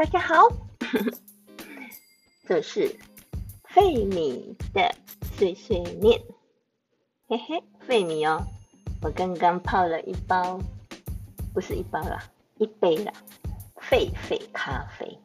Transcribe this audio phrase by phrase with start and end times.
[0.00, 0.48] 大家好，
[2.48, 2.98] 这是
[3.64, 4.94] 费米的
[5.36, 6.18] 碎碎念，
[7.28, 8.42] 嘿嘿，费米哦，
[9.02, 10.58] 我刚刚泡了一包，
[11.52, 12.18] 不是一包啦，
[12.56, 13.12] 一杯啦，
[13.76, 15.18] 费费咖啡，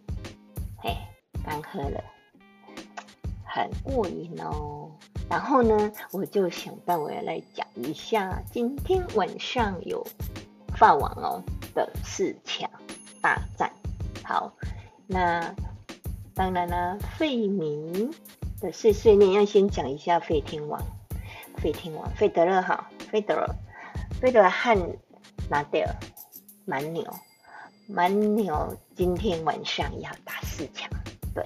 [0.80, 0.94] 嘿，
[1.46, 2.04] 刚喝了，
[3.46, 4.92] 很过瘾哦。
[5.30, 10.06] 然后呢，我就想到我要来讲一下今天晚上有
[10.76, 11.42] 发网哦
[11.74, 12.70] 的四强
[13.22, 13.72] 大战。
[14.28, 14.52] 好，
[15.08, 15.56] 那
[16.34, 18.10] 当然了，费米
[18.60, 20.82] 的碎碎念要先讲一下费天王，
[21.58, 23.56] 费天王，费德勒哈，费德勒，
[24.20, 24.98] 费德勒和
[25.50, 25.96] 拿德尔
[26.66, 27.06] 蛮牛，
[27.88, 30.90] 蛮牛今天晚上要打四强，
[31.34, 31.46] 对，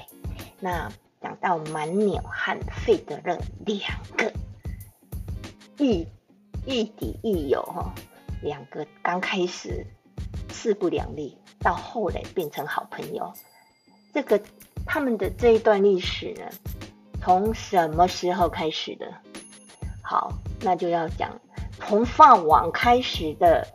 [0.59, 0.91] 那。
[1.21, 4.31] 讲到蛮牛和费德勒两个
[5.77, 6.07] 亦
[6.65, 7.93] 亦敌亦友哈，
[8.41, 9.85] 两个刚开始
[10.49, 13.33] 势不两立，到后来变成好朋友。
[14.19, 14.43] 这个
[14.85, 16.43] 他们的这一段历史呢，
[17.21, 19.09] 从什么时候开始的？
[20.03, 21.39] 好，那就要讲
[21.77, 23.65] 从法网开始的，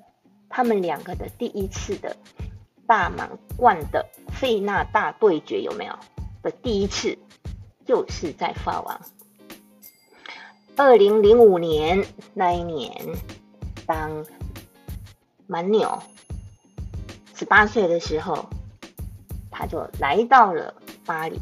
[0.51, 2.14] 他们两个的第一次的
[2.86, 5.98] 大满贯的费纳大对决有没有？
[6.42, 7.17] 的第一次。
[7.86, 8.98] 就是在法王，
[10.75, 12.91] 二零零五年那一年，
[13.84, 14.25] 当
[15.47, 16.03] 蛮牛
[17.34, 18.48] 十八岁的时候，
[19.56, 20.74] 他就来到了
[21.06, 21.41] 巴黎，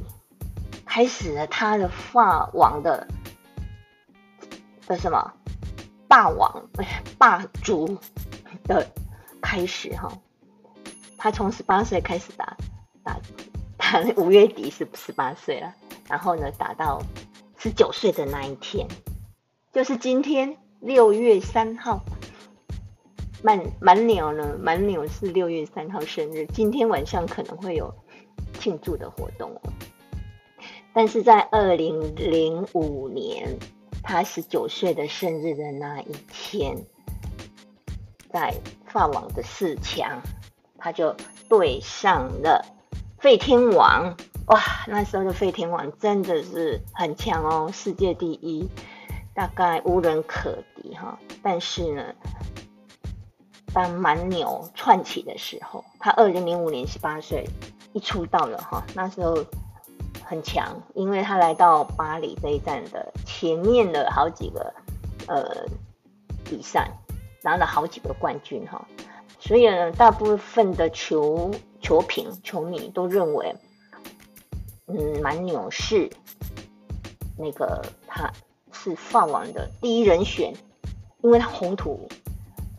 [0.85, 3.09] 开始了他的法王的
[4.87, 5.33] 的什么
[6.07, 6.69] 霸王
[7.17, 7.99] 霸主
[8.65, 8.87] 的
[9.41, 10.13] 开始哈。
[11.17, 12.55] 他从十八岁开始打
[13.03, 13.17] 打
[13.79, 15.73] 打，五月底是十八岁了。
[16.09, 17.01] 然后呢，打到
[17.57, 18.87] 十九岁的那一天，
[19.73, 22.03] 就是今天六月三号。
[23.43, 27.93] 满满鸟呢，满鸟是六月三号生日，今天晚上可能会有
[28.61, 29.61] 庆祝的活动哦。
[30.95, 33.59] 但是在二零零五年，
[34.03, 36.77] 他十九岁的生日的那一天，
[38.31, 38.55] 在
[38.87, 40.21] 法网的四强，
[40.79, 41.17] 他就
[41.49, 42.65] 对上了
[43.19, 44.17] 费天王。
[44.47, 48.69] 哇，那时候的费天王真的是很强哦，世界第一，
[49.35, 51.19] 大概无人可敌哈。
[51.43, 52.15] 但是呢，
[53.73, 57.45] 当蛮牛窜起的时候，他二零零五年十八岁
[57.93, 59.45] 一出道了哈，那时候
[60.25, 64.73] 很强，因为他来到巴黎这一站的前面的好几个
[65.27, 65.67] 呃
[66.45, 66.91] 比赛，
[67.43, 68.87] 拿了好几个冠军哈，
[69.39, 71.51] 所以呢，大部分的球
[71.81, 73.55] 球评球迷都认为。
[74.89, 76.11] 嗯，蛮牛是
[77.39, 78.31] 那个他
[78.73, 80.53] 是法王的第一人选，
[81.23, 82.09] 因为他红土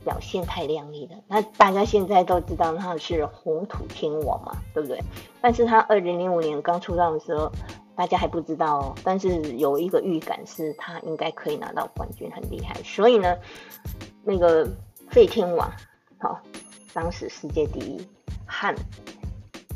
[0.03, 1.17] 表现太亮丽了。
[1.27, 4.99] 那大家现在都知道他是红土天王嘛，对不对？
[5.41, 7.51] 但是他二零零五年刚出道的时候，
[7.95, 8.95] 大家还不知道哦。
[9.03, 12.75] 但是有一个预感是他应该可以拿到冠军，很厉害。
[12.83, 13.37] 所以呢，
[14.23, 14.67] 那个
[15.09, 15.71] 费天王，
[16.19, 16.39] 好，
[16.93, 18.07] 当时世界第一
[18.45, 18.75] 和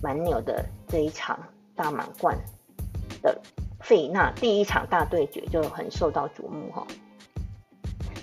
[0.02, 1.40] 蛮牛的这一场。
[1.78, 2.36] 大满贯
[3.22, 3.40] 的
[3.80, 6.88] 费纳第一场大对决就很受到瞩目哈，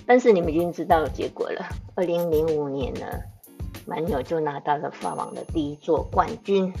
[0.05, 1.65] 但是你们已经知道结果了。
[1.95, 3.05] 二零零五年呢，
[3.85, 6.73] 蛮牛就拿到了法网的第一座冠军，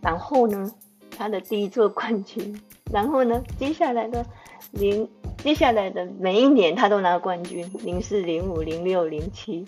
[0.00, 0.70] 然后呢，
[1.16, 2.60] 他的第一座冠军，
[2.92, 4.24] 然后呢，接下来的
[4.72, 9.64] 零接下来的每一年他都拿冠军，零四、零五、零六、零七、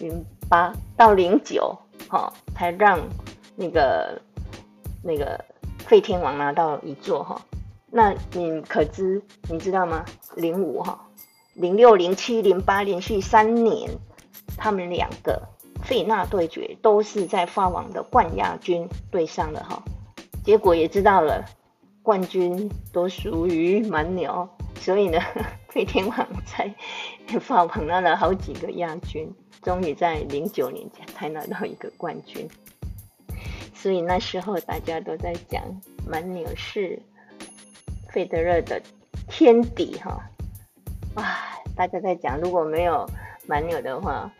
[0.00, 1.76] 零八到零九，
[2.08, 3.00] 哈，才让
[3.56, 4.20] 那个。
[5.00, 5.42] 那个
[5.78, 7.40] 废天王拿到一座哈，
[7.88, 10.04] 那你可知你知道吗？
[10.34, 11.07] 零五哈，
[11.58, 13.90] 零六、零七、零八连续三年，
[14.56, 15.42] 他们两个
[15.82, 19.82] 费纳对决都是在法网的冠亚军对上了哈，
[20.44, 21.44] 结果也知道了，
[22.02, 24.48] 冠军都属于蛮牛，
[24.80, 25.18] 所以呢，
[25.68, 26.72] 费天王在
[27.40, 29.28] 法网拿了好几个亚军，
[29.60, 32.48] 终于在零九年才拿到一个冠军。
[33.74, 35.62] 所以那时候大家都在讲
[36.06, 37.00] 蛮牛是
[38.08, 38.80] 费德勒的
[39.28, 40.20] 天敌哈，
[41.18, 41.36] 哇！
[41.76, 43.08] 大家在讲如果没有
[43.46, 44.30] 蛮牛的话，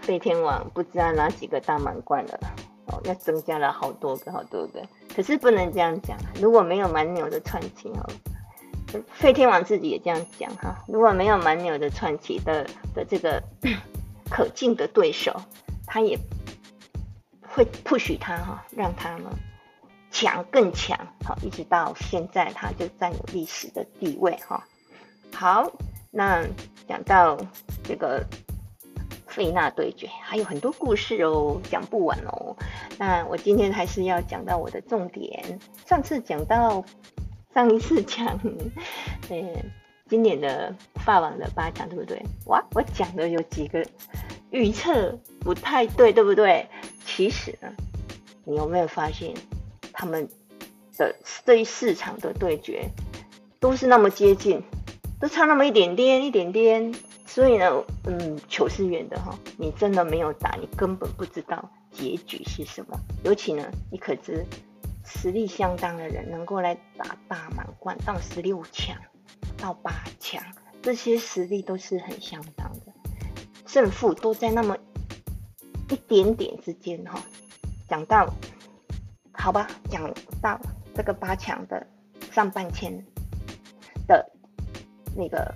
[0.00, 2.38] 费天王不知道拿几个大满贯了
[2.86, 4.82] 哦，要增加了好多个好多个。
[5.14, 8.08] 可是不能这样讲，如果没有蛮牛的串起哦，
[9.12, 13.42] 费天王自己也这样讲哈，如果没有蛮牛的串起的的这个
[14.30, 15.34] 可敬的对手，
[15.86, 16.18] 他也。
[17.46, 19.30] 会不许他哈，让他呢
[20.10, 24.66] 强更强，好，一直到现在他就占有历史的地位哈。
[25.32, 25.70] 好，
[26.16, 26.46] 那
[26.86, 27.36] 讲到
[27.82, 28.24] 这个
[29.26, 32.56] 费纳对决，还有很多故事哦，讲不完哦。
[32.96, 35.58] 那我今天还是要讲到我的重点。
[35.86, 36.84] 上次讲到，
[37.52, 38.38] 上一次讲，
[39.28, 39.52] 嗯，
[40.08, 40.72] 今年的
[41.04, 42.22] 法网的八强，对不对？
[42.46, 43.84] 哇，我讲的有几个
[44.50, 46.68] 预测不太对，对不对？
[47.04, 47.68] 其实呢，
[48.44, 49.34] 你有没有发现，
[49.92, 50.28] 他们
[50.96, 51.12] 的
[51.44, 52.88] 这一四场的对决
[53.58, 54.62] 都是那么接近，
[55.20, 56.94] 都差那么一点点，一点点。
[57.26, 62.98] 所以呢，嗯，球是圆的哈，你真的没有打，你根本不知道结局是什么。
[63.24, 64.44] 尤其呢，你可知
[65.04, 68.96] 实力相当的人能够来打大满贯到十六强
[69.56, 70.44] 到八强，
[70.82, 72.92] 这些实力都是很相当的，
[73.66, 74.76] 胜负都在那么
[75.88, 77.20] 一点点之间哈。
[77.88, 78.32] 讲到
[79.32, 80.60] 好吧，讲到
[80.94, 81.86] 这个八强的
[82.30, 83.04] 上半签
[85.16, 85.54] 那个。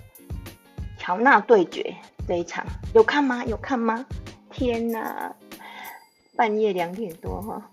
[1.01, 1.95] 乔纳对决
[2.27, 2.63] 这一场
[2.93, 3.43] 有看吗？
[3.45, 4.05] 有看吗？
[4.51, 5.33] 天哪，
[6.35, 7.69] 半夜两点多哈，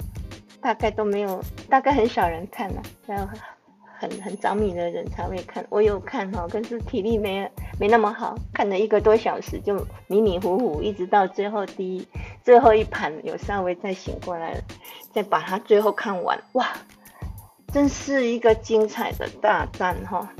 [0.60, 3.28] 大概都没有，大概很少人看了，要
[3.98, 5.66] 很很着迷的人才会看。
[5.68, 7.50] 我有看哈，可是体力没
[7.80, 12.08] 没那么好，看了一个多小时就迷迷糊糊，一直到最后第一
[12.44, 14.62] 最后一盘有稍微再醒过来，
[15.12, 16.40] 再把它最后看完。
[16.52, 16.68] 哇，
[17.72, 20.32] 真是一个精彩的大战哈！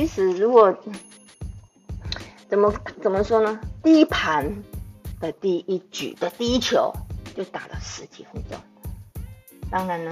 [0.00, 0.74] 其实如果
[2.48, 3.60] 怎么怎么说呢？
[3.82, 4.50] 第一盘
[5.20, 6.90] 的第一局的第一球
[7.36, 8.58] 就打了十几分钟。
[9.70, 10.10] 当然呢，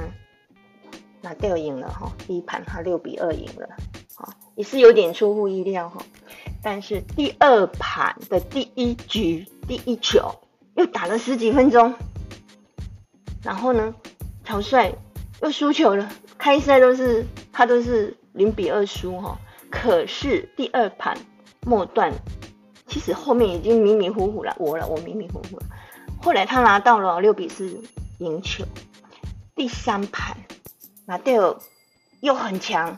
[1.23, 2.13] 那掉赢了哈。
[2.27, 3.67] 第一盘他六比二赢了，
[4.15, 6.05] 哈，也是有点出乎意料哈。
[6.63, 10.31] 但是第二盘的第一局第一球
[10.77, 11.95] 又打了十几分钟，
[13.43, 13.95] 然后呢，
[14.45, 14.93] 乔帅
[15.41, 16.13] 又输球了。
[16.37, 19.39] 开赛都是他都是零比二输哈，
[19.71, 21.19] 可是第二盘。
[21.67, 22.15] 末段
[22.87, 25.67] 其实后面已经迷迷糊糊了，我了我迷迷糊糊了。
[26.23, 27.83] 后来他拿到了六比四
[28.21, 28.65] 赢球。
[29.55, 30.39] 第三盘
[31.05, 31.61] 拿掉
[32.21, 32.97] 又很强，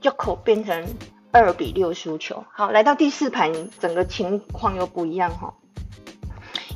[0.00, 0.88] 就口变成
[1.30, 2.42] 二比六输球。
[2.52, 5.54] 好，来到第四盘，整个情况又不一样哈。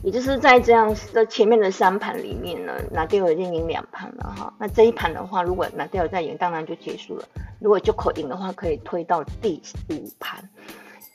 [0.06, 4.54] 也就是在这样的前面的三盘里面呢，拿掉已经赢两盘了哈。
[4.56, 7.24] 那这一盘的话，如果拿掉再赢，当然就结束了。
[7.58, 9.60] 如果就口赢的话，可以推到第
[9.90, 10.48] 五盘。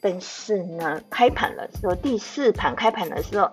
[0.02, 3.50] 但是呢，开盘的时候，第四盘开盘的时候，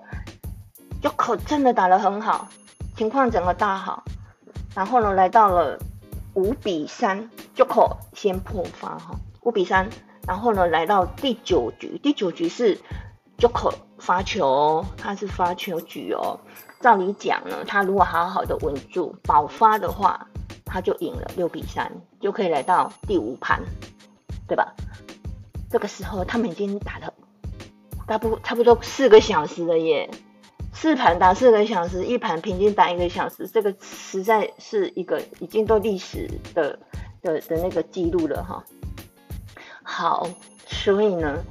[1.01, 2.49] 就口真的打得很好，
[2.97, 4.03] 情况整个大好。
[4.75, 5.79] 然后呢，来到了
[6.35, 9.89] 五比三，就口先破发哈，五比三。
[10.27, 12.77] 然后呢，来到第九局，第九局是
[13.39, 16.39] 就口发球，他是发球局哦。
[16.81, 20.27] 照理讲呢，他如果好好的稳住保发的话，
[20.65, 21.91] 他就赢了六比三，
[22.21, 23.63] 就可以来到第五盘，
[24.47, 24.75] 对吧？
[25.71, 27.13] 这个时候，他们已经打了
[28.07, 30.11] 大不差不多四个小时了耶，
[30.73, 36.79] 四盘打四个小时，一盘平均打一个小时，这个实在是一个已经都历史的
[37.23, 38.65] 的的那个记录了哈。
[39.83, 40.29] 好，
[40.67, 41.45] 所以呢，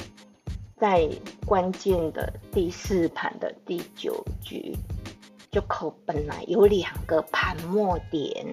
[0.80, 1.10] 在
[1.46, 4.78] 关键的第四盘的第九局，
[5.50, 8.46] 就口本来有两个盘末点，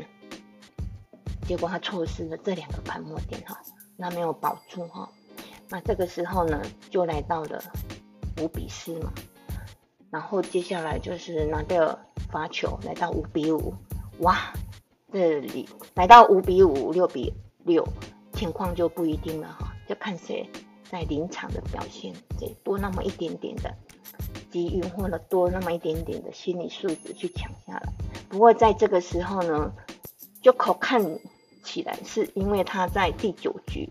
[1.46, 3.60] 结果他错失了这两个盘末点哈，
[3.96, 5.06] 那没有保住哈。
[5.68, 7.62] 那这个时候呢，就来到了
[8.40, 9.12] 五比四嘛，
[10.10, 11.98] 然后接下来就是拿掉
[12.30, 13.74] 发球，来到五比五，
[14.20, 14.50] 哇，
[15.12, 17.86] 这里来到五比五、六比六，
[18.32, 20.48] 情况就不一定了哈，就看谁
[20.94, 23.74] 在临场的表现，这多那么一点点的
[24.52, 27.92] 机遇，或者多那么一点点的心理素质去抢下来。
[28.28, 29.72] 不过在这个时候呢，
[30.40, 31.18] 就可看
[31.64, 33.88] 起来是因为他在第九局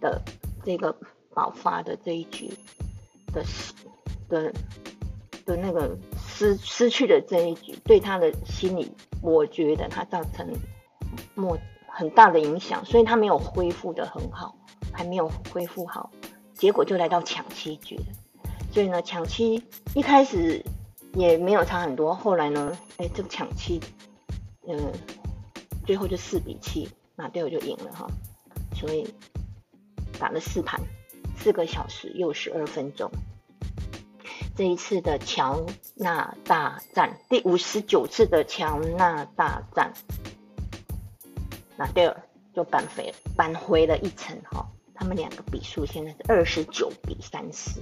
[0.00, 0.20] 的。
[0.64, 0.94] 这个
[1.32, 2.52] 爆发的这一局
[3.32, 3.42] 的
[4.28, 4.52] 的
[5.46, 8.92] 的那个失失去的这一局，对他的心理，
[9.22, 10.46] 我觉得他造成
[11.34, 11.56] 莫
[11.86, 14.54] 很大的影响，所以他没有恢复的很好，
[14.92, 16.10] 还没有恢复好，
[16.58, 18.04] 结果就来到抢七局了。
[18.70, 20.62] 所以呢，抢七一开始
[21.14, 23.80] 也没有差很多，后来呢，哎，这个抢七，
[24.68, 24.92] 嗯，
[25.86, 28.06] 最后就四比七，那队友就赢了哈，
[28.74, 29.14] 所以。
[30.20, 30.80] 打了四盘，
[31.36, 33.08] 四个小时又十二分钟。
[34.56, 39.92] 这一次的乔纳大战，第五十九次的乔纳大战，
[41.76, 42.22] 纳德尔
[42.52, 44.66] 就扳回扳回了一城哈。
[44.98, 47.80] 他们两个比数现在是二十九比三十，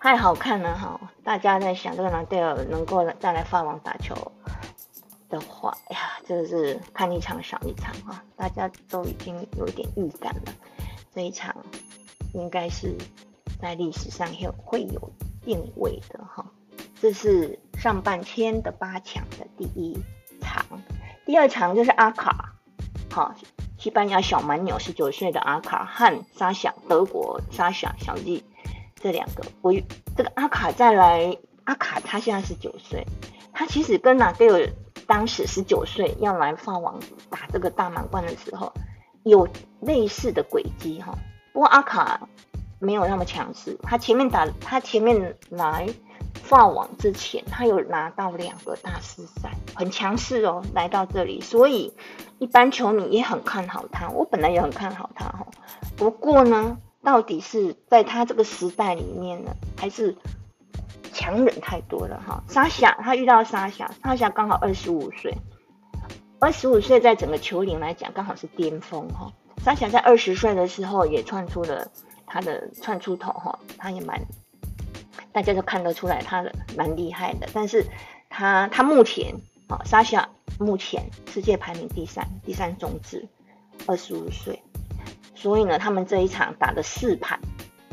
[0.00, 0.98] 太好看了哈！
[1.22, 4.14] 大家在想这个纳德尔能够再来法网打球
[5.28, 8.24] 的话，哎呀，真的是看一场少一场哈！
[8.36, 10.54] 大家都已经有一点预感了。
[11.14, 11.54] 这一场
[12.32, 12.96] 应该是
[13.60, 15.12] 在历史上有会有
[15.42, 16.44] 定位的哈。
[17.02, 19.94] 这是上半天的八强的第一
[20.40, 20.64] 场，
[21.26, 22.54] 第二场就是阿卡，
[23.10, 23.34] 好，
[23.84, 28.42] 西班牙小蛮牛十九岁的阿卡和沙小德国沙小小丽
[28.94, 29.74] 这两个，我
[30.16, 33.06] 这个阿卡再来，阿卡他现在十九岁，
[33.52, 34.66] 他其实跟纳德尔
[35.06, 36.98] 当时十九岁要来法网
[37.28, 38.72] 打这个大满贯的时候
[39.22, 39.46] 有
[39.82, 41.14] 类似的轨迹哈，
[41.52, 42.26] 不过阿卡
[42.78, 45.86] 没有那么强势，他前面打他前面来。
[46.44, 50.62] 法网之前，他有拿到两个大师赛，很强势哦。
[50.74, 51.92] 来到这里，所以
[52.38, 54.10] 一般球迷也很看好他。
[54.10, 55.46] 我本来也很看好他哈。
[55.96, 60.14] 不过呢，到底是在他这个时代里面呢，还是
[61.14, 62.44] 强人太多了哈？
[62.46, 65.34] 沙夏，他遇到沙夏，沙夏刚好二十五岁，
[66.40, 69.32] 二十五岁在整个球龄来讲刚好是巅峰哈。
[69.64, 71.88] 沙夏在二十岁的时候也窜出了
[72.26, 74.20] 他的窜出头哈，他也蛮。
[75.34, 77.48] 大家都看得出来，他的蛮厉害的。
[77.52, 77.84] 但是，
[78.30, 79.34] 他他目前
[79.66, 80.28] 啊，沙夏
[80.60, 83.26] 目前世界排名第三，第三种子，
[83.86, 84.62] 二十五岁。
[85.34, 87.40] 所以呢，他们这一场打了四盘，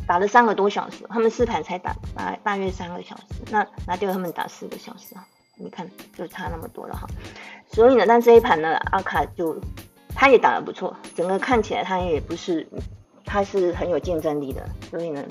[0.05, 1.03] 打了三个多小时。
[1.10, 7.07] 他们四盘才打大大约三个小时，那拿掉他们打四个小时啊，你看就差那么多了哈。
[7.71, 9.60] 所以呢，但这一盘呢，阿卡就
[10.13, 12.67] 他也打得不错，整个看起来他也不是，
[13.25, 14.69] 他是很有竞争力的。
[14.91, 15.25] 所以呢，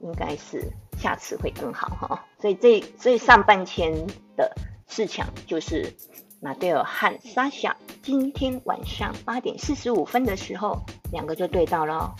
[0.00, 0.72] 应该是。
[1.02, 4.06] 下次会更好哈，所以这所以上半天
[4.36, 4.54] 的
[4.86, 5.92] 四强就是
[6.40, 10.78] 马蒂尔和莎夏，今天晚上八点四十五分的时候，
[11.10, 12.14] 两个就对到了。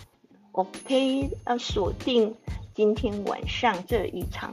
[0.51, 2.35] OK，要锁定
[2.75, 4.51] 今天晚上这一场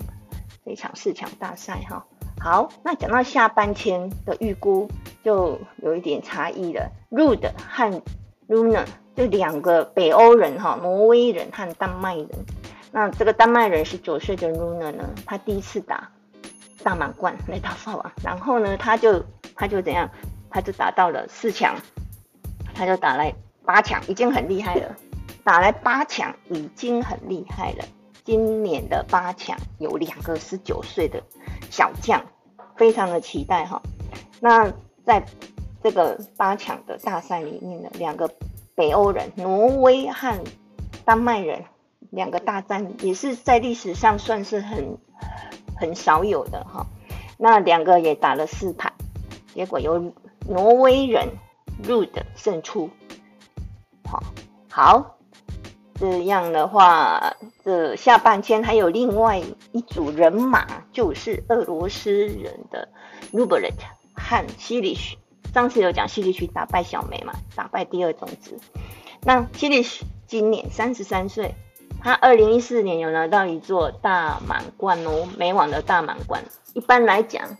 [0.63, 2.05] 这一场四强大赛哈。
[2.39, 4.87] 好，那讲到下半天的预估
[5.23, 6.91] 就有一点差异了。
[7.09, 8.03] Rud 和
[8.47, 12.29] Luna 就两个北欧人哈，挪威人和丹麦人。
[12.91, 16.09] 那这个丹麦人十九岁的 Luna 呢，他第一次打
[16.83, 19.23] 大满贯来打法网，然后呢，他就
[19.55, 20.09] 他就怎样，
[20.49, 21.75] 他就打到了四强，
[22.73, 24.95] 他就打来八强，已经很厉害了，
[25.43, 27.85] 打来八强已经很厉害了。
[28.23, 31.21] 今年的八强有两个十九岁的
[31.69, 32.23] 小将，
[32.75, 33.81] 非常的期待哈。
[34.39, 34.71] 那
[35.05, 35.23] 在
[35.83, 38.29] 这个八强的大赛里面呢，两个
[38.73, 40.43] 北欧人，挪威和
[41.05, 41.63] 丹麦人。
[42.09, 44.97] 两个大战也是在历史上算是很
[45.77, 46.87] 很少有的哈，
[47.37, 48.91] 那两个也打了四盘，
[49.53, 50.13] 结果由
[50.47, 51.29] 挪威人
[51.83, 52.89] Rud 胜出。
[54.05, 54.23] 好，
[54.69, 55.17] 好，
[55.95, 59.39] 这样的话，这下半圈还有另外
[59.71, 62.89] 一组人马，就是俄罗斯人的
[63.31, 63.85] r u b l e t
[64.15, 65.17] 和西里许。
[65.53, 68.59] 上次有讲西里许打败小梅嘛，打败第二种子。
[69.21, 71.53] 那西里许今年三十三岁。
[72.01, 76.43] 他二零一四年有拿到一座大满贯哦，美网的大满贯。
[76.73, 77.57] 一般来讲，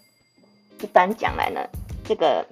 [0.82, 1.60] 一般讲来呢，
[2.06, 2.46] 这个，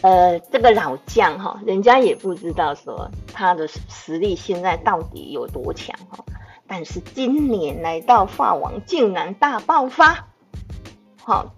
[0.00, 6.24] 呃，这个老将哈，人家也不知道说他的实力现在到底有多强哈。
[6.66, 10.26] 但是今年来到法网，竟然大爆发，
[11.22, 11.54] 好，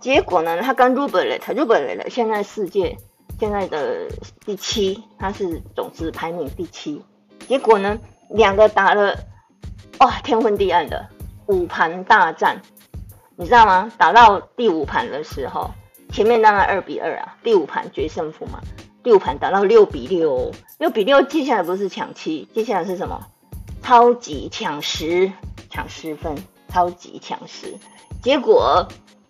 [0.00, 2.98] 结果呢，他跟 Rublet，Rublet 现在世界
[3.38, 4.08] 现在的
[4.44, 7.02] 第七，他是总之排名第七，
[7.46, 7.98] 结果呢？
[8.30, 9.16] 两个打了，
[10.00, 11.06] 哇，天昏地暗的
[11.46, 12.60] 五盘大战，
[13.36, 13.90] 你知道吗？
[13.96, 15.70] 打到第五盘的时候，
[16.10, 18.60] 前面当然二比二啊，第五盘决胜负嘛。
[19.02, 23.24] 第五盘打到六比六，六比六，接下来不是抢七，接下来是什么？
[23.82, 25.30] 超级抢十，
[25.70, 26.34] 抢十分，
[26.68, 27.78] 超级抢十。
[28.20, 28.88] 结果，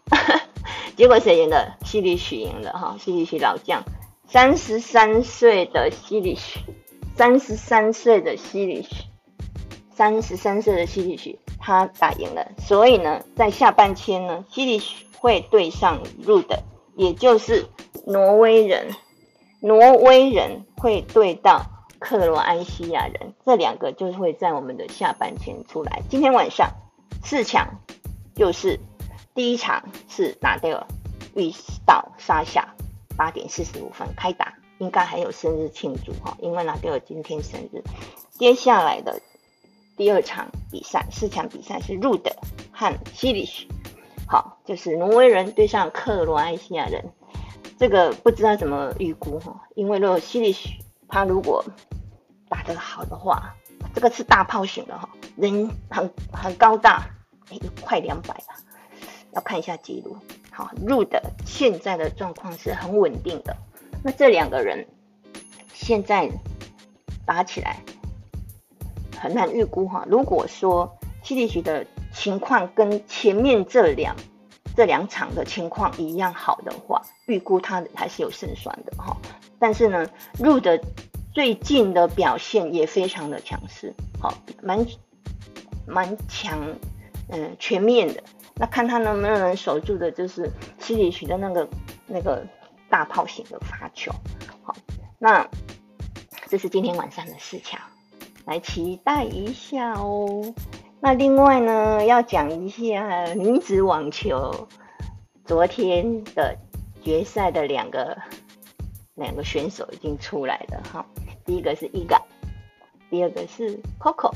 [0.97, 1.75] 结果谁赢的？
[1.85, 3.83] 西里许赢了哈，西里许老将，
[4.27, 6.61] 三十三岁的西里许。
[7.17, 9.05] 三十三岁的西里许，
[9.91, 12.47] 三十三岁的西里许，他打赢了。
[12.59, 16.63] 所以呢，在下半圈呢，西里许会对上入的，
[16.95, 17.67] 也就是
[18.07, 18.89] 挪威人。
[19.61, 21.63] 挪威人会对到
[21.99, 26.03] 克罗埃西亚人，这两个就会在我们的下半圈出来。
[26.11, 26.71] 今天晚上
[27.25, 27.67] 四强
[28.35, 28.79] 就是
[29.35, 30.87] 第一场是拿掉
[31.35, 31.51] 遇
[31.87, 32.75] 到沙夏，
[33.17, 34.53] 八点四十五分开打。
[34.79, 37.83] 应该还有生日庆祝哈，因为拿掉了今天生日。
[38.31, 39.21] 接下来的
[39.97, 42.37] 第二场比赛，四强比赛是入的
[42.73, 43.67] 和西里许，
[44.29, 47.05] 好，就是挪威人对上克罗埃西亚人。
[47.79, 50.79] 这个不知道怎么预估哈，因为如果西里许
[51.09, 51.65] 他如果
[52.49, 53.55] 打得好的话，
[53.95, 57.07] 这个是大炮型的哈，人很很高大，
[57.51, 59.01] 哎，快两百了，
[59.33, 60.17] 要看一下记录。
[60.51, 63.57] 好，入的现在的状况是很稳定的。
[64.03, 64.87] 那这两个人
[65.73, 66.31] 现在
[67.25, 67.81] 打起来
[69.21, 70.05] 很难预估哈。
[70.09, 74.15] 如果说西里奇的情况跟前面这两
[74.77, 79.17] 这两场的情况一样好的话，预估他还是有胜算的哈。
[79.59, 80.07] 但是呢，
[80.39, 80.81] 入的
[81.33, 84.87] 最近的表现也非常的强势，好，蛮
[85.87, 86.59] 蛮强，
[87.29, 88.23] 嗯，全面的。
[88.55, 91.69] 那看他能不能守住的，就是西里奇的那个
[92.07, 92.47] 那个
[92.89, 94.13] 大炮型的发球，
[94.63, 94.75] 好，
[95.19, 95.49] 那
[96.49, 97.81] 这是今天晚上的四强。
[98.45, 100.55] 来期待一下哦。
[101.01, 104.69] 那另外呢，要讲一下女子网球
[105.45, 106.57] 昨天的
[107.03, 108.17] 决赛的两个
[109.15, 111.05] 两个选手已经出来了哈。
[111.45, 112.23] 第一个是伊嘎，
[113.11, 114.33] 第二个是 Coco。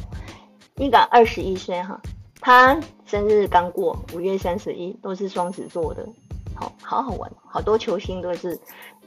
[0.76, 2.00] 伊嘎二十一岁哈，
[2.40, 6.08] 他生日刚过，五月三十一，都是双子座的，
[6.60, 8.58] 好好好玩，好多球星都是。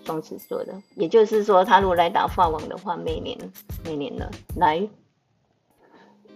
[0.06, 3.38] 双子座的，也就是说，他如果来打法网的话，每年
[3.86, 4.86] 每年呢来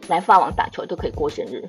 [0.08, 1.68] 来法网打球都可以过生日。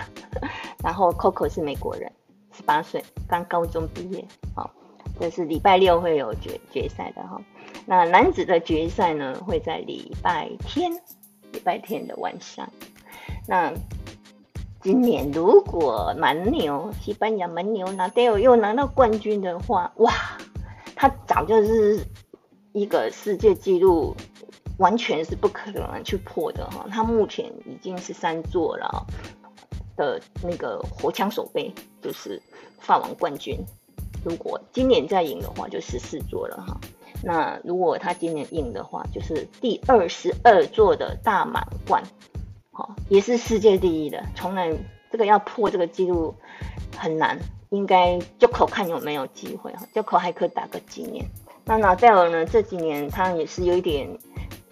[0.82, 2.10] 然后 Coco 是美国人，
[2.56, 4.24] 十八岁，刚高中毕业。
[4.54, 4.70] 好，
[5.20, 7.38] 这是礼拜六会有决决赛的哈。
[7.84, 10.90] 那男子的决赛呢，会在礼拜天，
[11.52, 12.66] 礼拜天的晚上。
[13.46, 13.70] 那
[14.88, 20.10] 今年如果蛮牛，西班牙蛮牛拿 d a l 又拿到冠军的话，哇！
[20.96, 22.02] 他早就是
[22.72, 24.16] 一个世界纪录，
[24.78, 26.86] 完全是不可能去破的哈。
[26.90, 29.06] 他目前已经是三座了
[29.94, 32.40] 的那个火枪手杯，就是
[32.80, 33.62] 法网冠军。
[34.24, 36.80] 如果今年再赢的话，就十四座了哈。
[37.22, 42.02] 那如果他今年赢的话，就是第二十二座的大满贯，
[43.08, 44.22] 也是世界第一的。
[44.34, 44.70] 从来
[45.10, 46.34] 这个要破这个记录
[46.96, 47.38] 很难。
[47.70, 51.22] 应该就口看有没有机会哈，就口还可以打个几年。
[51.66, 52.46] 那纳戴尔呢？
[52.46, 54.08] 这几年他也是有一点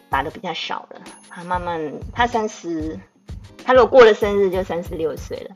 [0.08, 0.98] 打的比较少的，
[1.28, 2.98] 他慢慢他三十，
[3.62, 5.54] 他如果过了生日就三十六岁了。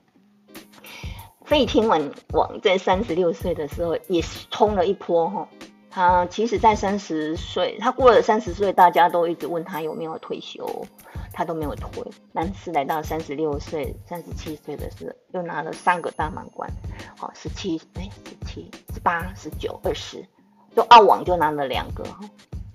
[1.47, 5.49] 飞天网网在三十六岁的时候也是冲了一波哈。
[5.92, 10.86] 他其实，在三十岁，他过了三十岁，大家都一直问他有没有退休，
[11.32, 12.08] 他都没有退。
[12.32, 16.70] 但是来到三十六岁、三十七岁的时候，又拿了三个大满贯，
[17.18, 20.24] 好，十七、哎，十七、十八、十九、二十，
[20.76, 22.04] 就澳网就拿了两个。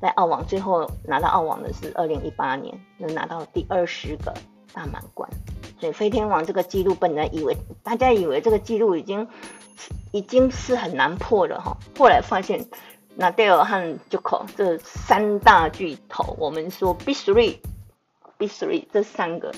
[0.02, 4.34] 在澳网最后拿到澳网的是二零一八年，能拿到第二十个
[4.74, 5.30] 大满贯。
[5.80, 9.26] 所以飞天王这个记录本来以为大家以为这个记录已经
[10.12, 12.68] 已经是很难破了哈，后来发现。
[13.18, 19.54] 那戴尔和 Joko 这三大巨头，我们说 B three，B three 这三个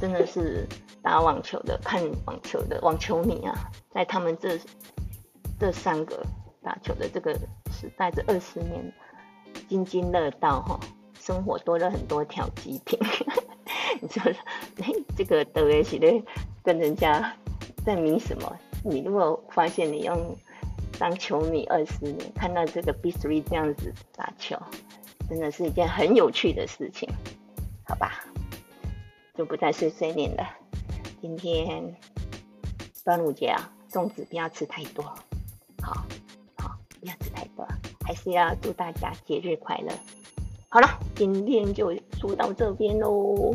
[0.00, 0.66] 真的是
[1.02, 3.54] 打网球的、看网球的网球迷啊，
[3.92, 4.58] 在他们这
[5.60, 6.20] 这三个
[6.64, 7.32] 打球的这个
[7.70, 8.92] 时代，这二十年
[9.68, 10.80] 津津乐道哈，
[11.20, 12.98] 生活多了很多条极品。
[14.02, 14.32] 你说，
[14.82, 16.12] 哎，这个德维奇的
[16.64, 17.32] 跟人家
[17.84, 18.58] 在迷什么？
[18.82, 20.36] 你如果发现你用。
[20.98, 24.56] 当球迷二十年，看到这个 B three 这样子打球，
[25.28, 27.08] 真的是一件很有趣的事情，
[27.84, 28.24] 好吧？
[29.34, 30.48] 就不再碎碎念了。
[31.20, 31.94] 今天
[33.04, 35.04] 端午节啊，粽子不要吃太多，
[35.82, 36.06] 好
[36.56, 37.66] 好不要吃太多，
[38.04, 39.92] 还是要祝大家节日快乐。
[40.68, 43.54] 好了，今天就说到这边喽，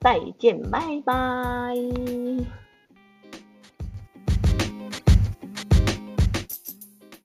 [0.00, 1.74] 再见，拜拜。